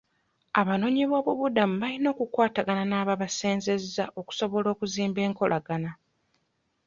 Abanoonyiboobubudamu 0.61 1.75
bayina 1.81 2.07
okukwatagaana 2.13 2.83
n'ababasenzezza 2.87 4.03
okusobola 4.19 4.67
okuzimba 4.73 5.19
ekolagana. 5.29 5.91